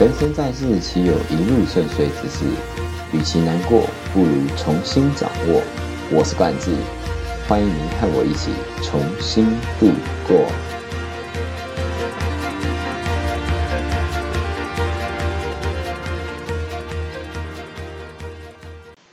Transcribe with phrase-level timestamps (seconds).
[0.00, 2.44] 人生在世，岂有一路顺遂之事？
[3.12, 3.82] 与其难过，
[4.14, 5.60] 不如重新掌握。
[6.12, 6.70] 我是冠志，
[7.48, 9.44] 欢迎您和我一起重新
[9.80, 9.90] 度
[10.24, 10.46] 过。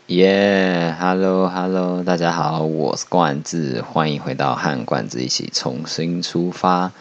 [0.06, 6.92] 耶，Hello Hello，大家好，我是冠志，欢迎回到和冠志一起重新出发。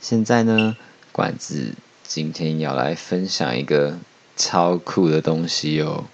[0.00, 0.74] 现在呢，
[1.12, 1.74] 冠志。
[2.06, 3.98] 今天要来分享一个
[4.36, 6.04] 超酷的东西哦，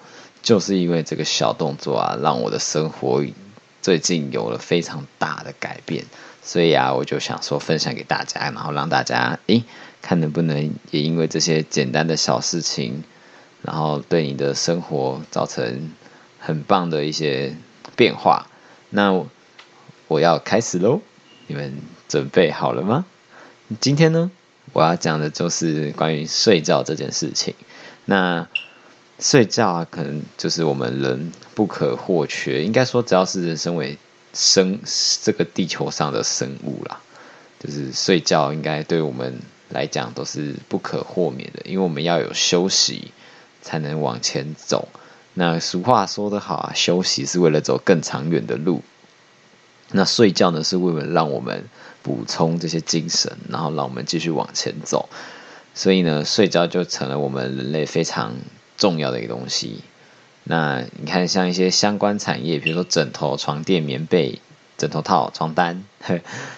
[0.41, 3.23] 就是因为这个小动作啊，让我的生活
[3.83, 6.05] 最近有了非常大的改变，
[6.43, 9.65] 所以啊，我就想说分享给大家，然后让大家诶，
[10.01, 13.03] 看能不能也因为这些简单的小事情，
[13.63, 15.91] 然后对你的生活造成
[16.39, 17.57] 很棒的一些
[17.97, 18.47] 变化。
[18.91, 19.25] 那
[20.07, 21.01] 我要开始喽，
[21.49, 21.77] 你们
[22.09, 23.05] 准备好了吗？
[23.81, 24.31] 今天呢？
[24.73, 27.55] 我要讲的就是关于睡觉这件事情。
[28.05, 28.49] 那
[29.19, 32.65] 睡觉，可能就是我们人不可或缺。
[32.65, 33.99] 应该说，只要是人身为
[34.33, 34.81] 生
[35.23, 37.01] 这个地球上的生物啦，
[37.59, 41.63] 就是睡觉应该对我们来讲都是不可豁免的。
[41.65, 43.13] 因为我们要有休息，
[43.61, 44.89] 才能往前走。
[45.35, 48.83] 那俗话说得好啊，休息是为了走更长远的路。
[49.93, 51.65] 那睡觉呢，是为了让我们。
[52.03, 55.11] 补充这些精神，然后让我们继续往前走。
[55.75, 58.37] 所以呢，睡觉就成了我们人类非常
[58.79, 59.83] 重要的一个东西。
[60.45, 64.41] 那你看，像一些相关产业，比如说枕头、床垫、棉被、
[64.79, 65.85] 枕头套、床单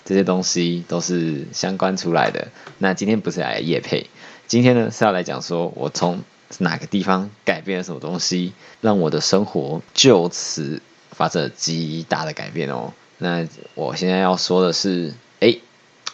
[0.05, 2.47] 这些东西，都是相关出来的。
[2.79, 4.07] 那今天不是来夜配，
[4.47, 6.23] 今天呢是要来讲说我从
[6.59, 10.81] 哪个地方改变了什么东西，让我的生活就此
[11.11, 12.93] 发生了极大的改变哦。
[13.23, 15.15] 那我现在要说的是。
[15.45, 15.59] 哎，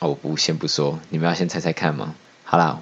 [0.00, 2.14] 我不先不说，你们要先猜猜看吗？
[2.44, 2.80] 好啦，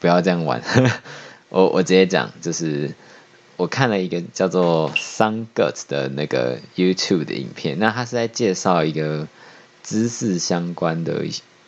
[0.00, 0.60] 不要这样玩，
[1.50, 2.92] 我我直接讲，就是
[3.56, 9.28] 我看了一个叫做 Sun Gut 的那个 YouTube 的影片，那他是在介绍一个
[9.84, 11.24] 姿势相关的，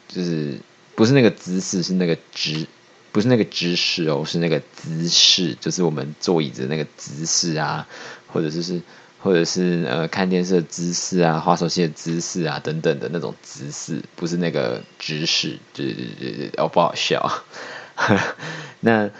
[0.09, 0.59] 就是
[0.97, 2.67] 不是那个姿势，是那个姿，
[3.13, 7.87] 不是那个姿势哦，是那个姿势，就是我们坐椅子那个姿势啊，
[8.27, 8.83] 或者就是。
[9.19, 17.43] 或者是呃看电视的姿势啊，滑手机的姿势啊，等等的那种姿势，不是那个姿势，对对对对，哦不好笑。
[18.81, 19.11] 那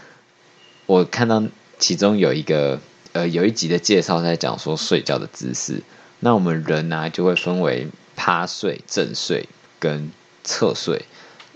[0.87, 1.43] 我看到
[1.79, 2.79] 其中有一个
[3.13, 5.83] 呃有一集的介绍在讲说睡觉的姿势，
[6.21, 9.49] 那我们人呢就会分为趴睡、正睡
[9.81, 10.11] 跟
[10.45, 11.07] 侧睡。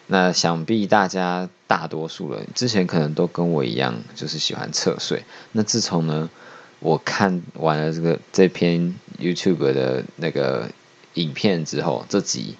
[0.08, 5.22] 那想必大家大多数人之前可能都跟我一样，就是喜欢侧睡。
[5.52, 6.28] 那自从呢。
[6.80, 10.70] 我看完了这个这篇 YouTube 的那个
[11.14, 12.56] 影片之后，这集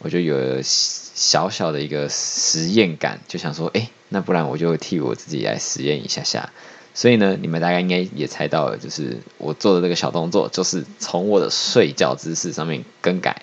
[0.00, 6.50] 我就有了小小的一个实验感，就想说，哎，那不然我就替我自己来实验一下下。
[6.92, 13.42] 所以呢，你们大概应该也猜到了，就是我做的这个小动作，就是从我的睡觉姿势上面更改。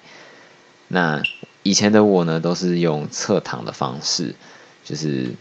[0.87, 1.23] 那
[1.63, 4.35] 以前的我呢，都是用侧躺的方式，
[4.85, 5.31] 就是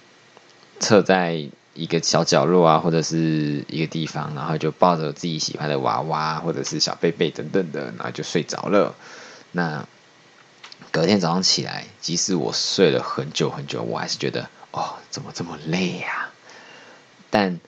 [0.79, 1.51] 侧在。
[1.81, 8.95] 一个小角落啊，或者是一个地方，然后就抱着自己喜欢的娃娃，或者是小贝贝等等的，然后就睡着了。
[9.53, 9.89] 那
[10.91, 16.29] 隔天早上起来，即使我睡了很久很久，我还是觉得哦，怎么这么累呀？
[17.31, 17.59] 但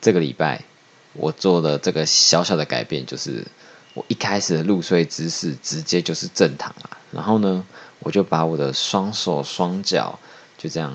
[0.00, 0.64] 这个礼拜
[1.12, 3.46] 我做的这个小小的改变，就是
[3.92, 7.66] 我一开始的入睡姿势直接就是正躺啊，然后呢，
[7.98, 10.18] 我就把我的双手双脚
[10.56, 10.94] 就这样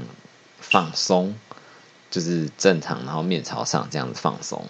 [0.59, 1.35] 放松。
[2.17, 4.66] 就是正常，然后面朝上这样子放松。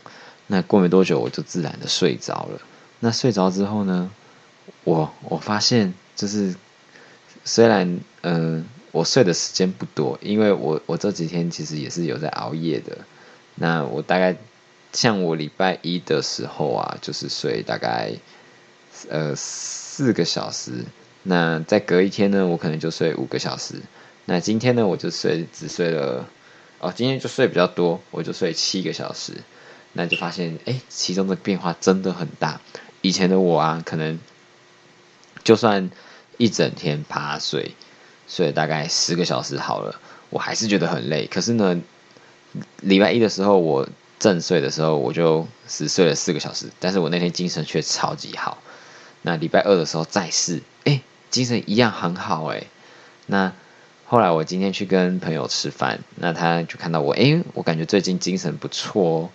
[0.47, 2.59] 那过没多久，我就自然的睡着了。
[2.99, 4.11] 那睡着之后呢，
[4.83, 6.53] 我我发现就是，
[7.45, 12.97] 虽然嗯，我睡的时间不多，因为我我这几天其实也是有在熬夜的。
[13.55, 14.35] 那我大概
[14.91, 18.11] 像我礼拜一的时候啊，就是睡大概
[19.09, 20.83] 呃四个小时。
[21.23, 23.75] 那再隔一天呢，我可能就睡五个小时。
[24.25, 26.27] 那今天呢，我就睡只睡了。
[26.79, 29.33] 哦，今天就睡比较多，我就睡七个小时，
[29.93, 32.61] 那就发现，哎，其中的变化真的很大。
[33.01, 34.19] 以前的我啊，可能
[35.43, 35.89] 就算
[36.37, 37.73] 一整天趴睡，
[38.27, 41.25] 睡大概十个小时好了，我还是觉得很累。
[41.25, 41.81] 可是呢，
[42.81, 43.89] 礼拜一的时候我
[44.19, 48.59] 正睡的时候，我就只睡了四个小时，但是我那天精神却超级好。
[49.23, 51.01] 那礼拜二的时候再试，哎，
[51.31, 52.65] 精神一样很好，哎，
[53.25, 53.53] 那。
[54.09, 59.29] 后来我今天去跟朋友吃饭，那他就看到我，哎，我感觉最近精神不错哦，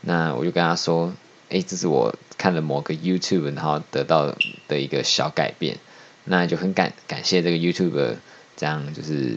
[0.00, 1.12] 那我就跟他说，
[1.50, 4.34] 哎，这是我看了某个 YouTube 然后得到
[4.66, 5.76] 的一个小改变，
[6.24, 8.16] 那就很感感谢这个 YouTube
[8.56, 9.36] 这样就是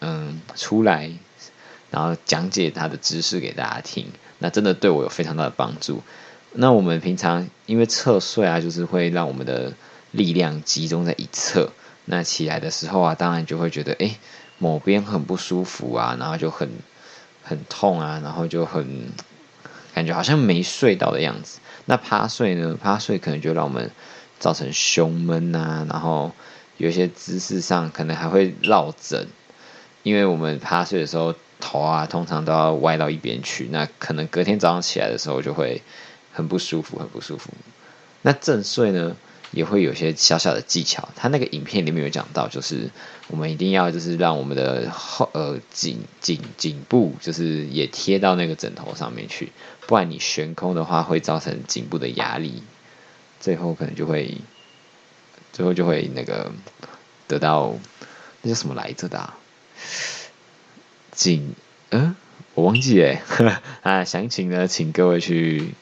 [0.00, 1.10] 嗯出来
[1.90, 4.08] 然后讲解他的知识给大家听，
[4.38, 6.02] 那真的对我有非常大的帮助。
[6.52, 9.72] 那我们平常因为侧睡啊，就是会让我们的
[10.10, 11.72] 力量集中在一侧，
[12.06, 14.16] 那起来的时候啊，当然就会觉得哎，
[14.58, 16.70] 某边很不舒服啊，然后就很
[17.42, 19.08] 很痛啊，然后就很
[19.92, 21.60] 感觉好像没睡到的样子。
[21.84, 22.76] 那趴睡呢？
[22.82, 23.90] 趴睡可能就让我们
[24.38, 26.32] 造成胸闷啊，然后
[26.78, 29.28] 有一些姿势上可能还会落枕，
[30.02, 35.82] 因为我们趴睡的时候头啊通常都要歪到一边去，那可能隔天早上起来的时候就会。
[36.36, 37.48] 很不舒服，很不舒服。
[38.20, 39.16] 那正睡呢，
[39.52, 41.08] 也会有些小小的技巧。
[41.16, 42.90] 他那个影片里面有讲到，就是
[43.28, 49.52] 我们一定要就是让我们的后呃颈颈颈部就是也贴到那个枕头上面去，
[49.86, 52.62] 不然你悬空的话会造成颈部的压力，
[53.40, 54.38] 最后可能就会
[55.52, 56.52] 最后就会那个
[57.26, 57.74] 得到
[58.42, 59.32] 那叫什么来着的
[61.12, 61.54] 颈
[61.90, 62.14] 嗯，
[62.54, 63.22] 我忘记哎
[63.82, 65.74] 啊，详情呢，请各位去。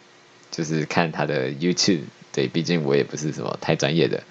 [0.57, 2.03] 就是看他的 YouTube，
[2.35, 4.25] 对，毕竟我也不是什么太专业的，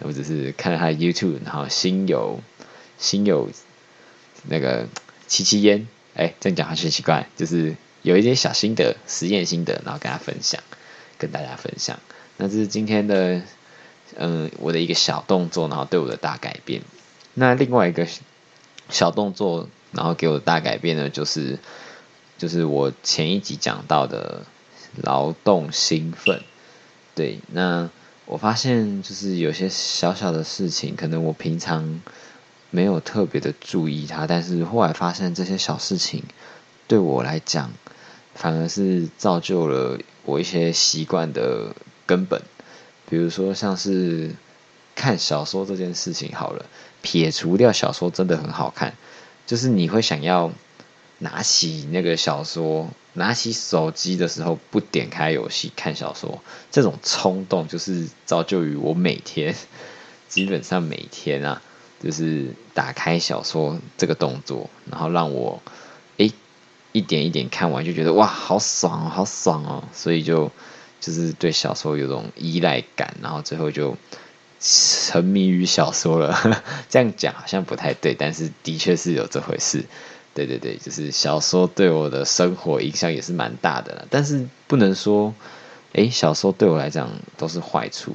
[0.00, 2.40] 我只是看了他的 YouTube，然后心有
[2.98, 3.48] 心有
[4.48, 4.86] 那个
[5.26, 10.62] 七七烟，哎，这样讲还是奇怪，就是有一些小心得、实验心得，然后跟他分享，
[11.18, 11.98] 跟大家分享。
[12.36, 13.40] 那这是今天的，
[14.16, 16.82] 嗯，我的一个小动作，然后对我的大改变。
[17.34, 18.06] 那另外一个
[18.90, 21.58] 小动作，然后给我的大改变呢，就是
[22.36, 24.44] 就是我前一集讲到的。
[25.02, 26.42] 劳动兴奋，
[27.16, 27.88] 对，那
[28.26, 32.02] 我发现就是有些小小的事情，可能我平常
[32.68, 36.22] 没有特别的注意它，但是后来发现这些小事情
[36.86, 37.72] 对我来讲，
[38.34, 41.74] 反而是造就了我一些习惯的
[42.04, 42.42] 根本。
[43.08, 44.32] 比如说像是
[44.94, 46.66] 看小说这件事情，好了，
[47.00, 48.94] 撇除掉小说真的很好看，
[49.46, 50.52] 就是你会想要
[51.20, 52.90] 拿起那个小说。
[53.16, 56.40] 拿起手机的时候不点开游戏看小说，
[56.70, 59.54] 这种冲动就是造就于我每天，
[60.28, 61.62] 基本上每天啊，
[62.02, 65.62] 就是打开小说这个动作，然后让我
[66.18, 66.30] 诶
[66.92, 70.52] 一点一点看完，就觉得哇好爽，好爽哦，所以就
[71.00, 73.96] 就是对小说有种依赖感，然后最后就
[74.60, 76.62] 沉迷于小说了。
[76.88, 79.84] 这样讲好像不太对，但是的确是有这回事。
[80.36, 85.34] 对对对，就是小说对我的生活影响也是蛮大的了，但是不能说，
[85.94, 88.14] 哎，小说对我来讲都是坏处。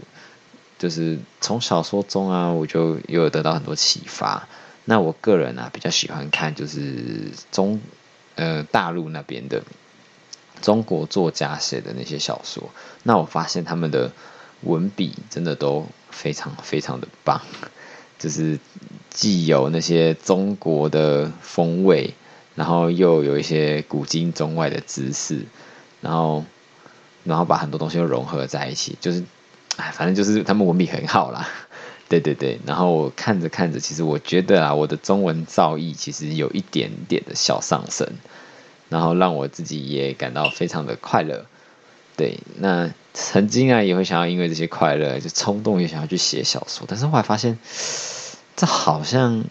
[0.78, 4.48] 就是从小说中啊，我就又有得到很多启发。
[4.86, 7.82] 那我个人啊，比较喜欢看就是中
[8.36, 9.64] 呃大陆那边的
[10.62, 12.70] 中国作家写的那些小说。
[13.04, 14.12] 那我发现他们的
[14.62, 17.42] 文笔真的都非常非常的棒。
[18.18, 18.60] 就是
[19.12, 22.14] 既有那些中国的风味，
[22.56, 25.46] 然后又有一些古今中外的知识，
[26.00, 26.46] 然后
[27.26, 29.22] 然后把很多东西都融合在一起，就是
[29.76, 31.48] 哎，反正就是他们文笔很好啦。
[32.08, 38.08] 对对对，然后我看着看着，其实我觉得啊，我的中文造诣其实有一点点的小上升，
[38.90, 41.46] 然后让我自己也感到非常的快乐。
[42.16, 47.60] 对，那曾经啊也会想要因为这些快乐就冲动，也想要去写小说，但是后来发现。
[48.56, 49.44] 这好像，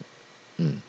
[0.56, 0.80] 嗯，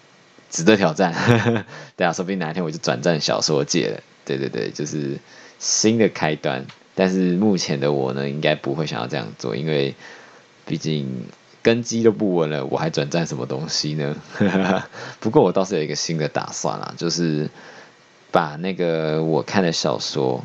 [0.49, 1.13] 值得挑战。
[1.97, 4.01] 对啊，说不定哪一天我就转战小说界了。
[4.25, 5.17] 对对对，就是
[5.59, 6.65] 新的开端。
[6.93, 9.95] 但是目前的我呢，应该不会想要这样做，因为
[10.65, 11.25] 毕竟
[11.63, 14.15] 根基都不稳了，我还转战什么东西呢？
[15.19, 17.49] 不过我倒是有一个新的打算啦，就是
[18.29, 20.43] 把那个我看的小说，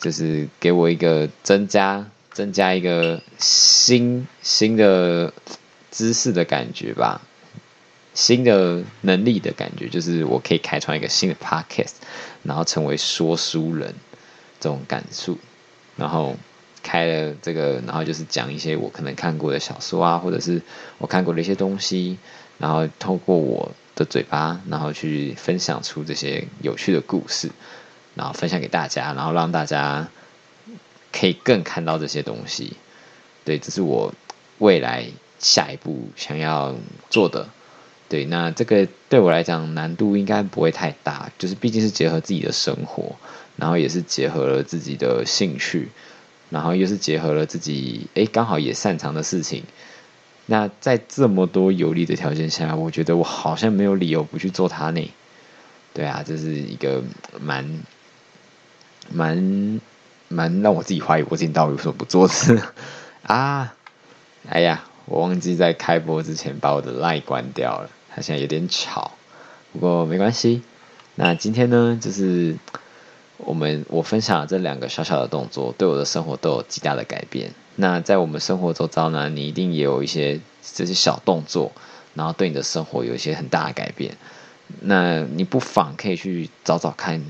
[0.00, 5.32] 就是给我一个增加增加一个新新的。
[5.98, 7.20] 知识的感觉吧，
[8.14, 11.94] 新的能力的感觉，就是我可以开创一个新的 podcast，
[12.44, 13.92] 然后成为说书人
[14.60, 15.36] 这种感触，
[15.96, 16.36] 然后
[16.84, 20.62] 开了这个，然后就是讲一些我可能看过的小说啊，或者是
[20.98, 22.16] 我看过的一些东西，
[22.58, 27.50] 然后透过我的嘴巴，然后去分享出这些有趣的故事，
[28.14, 30.08] 然后分享给大家，然后让大家
[31.12, 32.74] 可以更看到这些东西。
[33.44, 34.14] 对，这是我
[34.58, 35.06] 未来。
[35.38, 36.74] 下一步想要
[37.10, 37.48] 做的，
[38.08, 43.16] 对，那这个对我来讲难度应该不会太大，就是毕竟是结合自己的生活，
[43.56, 45.90] 然后也是结合了自己的兴趣，
[46.50, 49.62] 然后又是结合了自己哎刚好也擅长的事情，
[50.46, 55.10] 那在这么多有利的条件下，我觉得我好像没有理由不去做它呢。
[55.92, 57.02] 对啊，这是一个
[57.40, 57.82] 蛮
[59.10, 59.80] 蛮
[60.28, 62.34] 蛮让我自己怀疑我自己到底有什么不做的
[63.22, 63.74] 啊，
[64.48, 64.87] 哎呀。
[65.08, 69.12] 我忘记在开播之前把我的赖关掉了，它现在有点吵，
[69.72, 70.62] 不过没关系，
[71.14, 72.56] 那今天呢，就是
[73.38, 77.54] 我们我分享这两个小小的动作，对我的生活都有极大的改变。
[77.76, 80.40] 那在我们生活周遭呢，你一定也有一些
[80.74, 81.72] 这些小动作，
[82.14, 84.16] 然后对你的生活有一些很大的改变。
[84.80, 87.24] 那你不妨可以去找找看，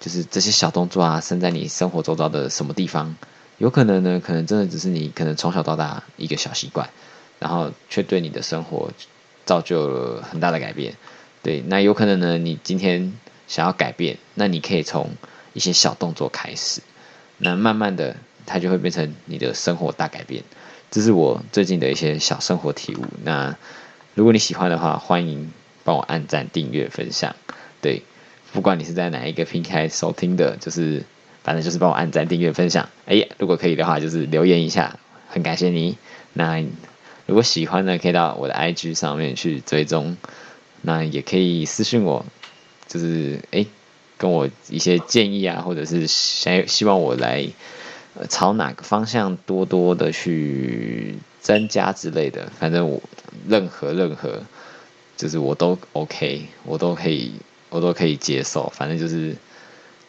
[0.00, 3.16] 就是这些小动作啊，生在你生活周遭的什么地方？
[3.58, 6.90] 有可能呢，可能真的只是你可能从小到大一个小习惯，
[7.38, 8.90] 然后却对你的生活
[9.44, 10.94] 造就了很大的改变。
[11.42, 13.12] 对，那有可能呢，你今天
[13.46, 15.10] 想要改变，那你可以从
[15.52, 16.82] 一些小动作开始，
[17.38, 20.42] 那慢慢的它就会变成你的生活大改变。
[20.90, 23.04] 这是我最近的一些小生活体悟。
[23.22, 23.56] 那
[24.14, 25.52] 如果你喜欢的话，欢迎。
[25.86, 27.36] 帮我按赞、订阅、分享，
[27.80, 28.02] 对，
[28.52, 31.04] 不管你是在哪一个平台收听的，就是
[31.46, 32.88] 反正就是帮我按赞、订阅、分享。
[33.06, 34.98] 哎呀，如果可以的话，就是留言一下，
[35.28, 35.96] 很感谢你。
[36.32, 36.60] 那
[37.26, 40.16] 如果喜欢呢，可以到我的 IG 上面去追踪，
[40.82, 42.26] 那也可以私信我，
[42.88, 43.64] 就是哎，
[44.18, 47.46] 跟我一些建议啊，或者是想希望我来
[48.28, 53.00] 朝哪个方向多多的去增加之类的，反正我
[53.48, 54.42] 任何任何。
[55.16, 57.32] 就是我都 OK，我都可以，
[57.70, 58.70] 我都可以接受。
[58.74, 59.34] 反正就是，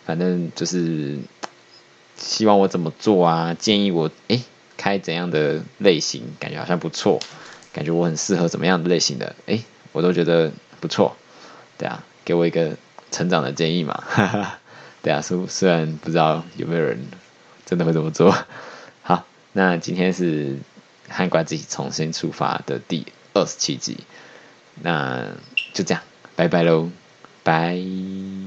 [0.07, 1.17] 反正就是，
[2.15, 3.53] 希望我怎么做啊？
[3.53, 4.41] 建议我诶
[4.77, 6.23] 开怎样的类型？
[6.39, 7.19] 感觉好像不错，
[7.73, 9.35] 感觉我很适合怎么样的类型的？
[9.47, 10.49] 诶，我都觉得
[10.79, 11.17] 不错。
[11.77, 12.77] 对啊，给我一个
[13.11, 14.01] 成长的建议嘛。
[15.03, 17.05] 对啊，虽虽然不知道有没有人
[17.65, 18.33] 真的会这么做。
[19.03, 20.55] 好，那今天是
[21.09, 23.97] 汉怪自己重新出发的第二十七集。
[24.81, 25.25] 那
[25.73, 26.01] 就这样，
[26.37, 26.89] 拜拜喽，
[27.43, 28.47] 拜。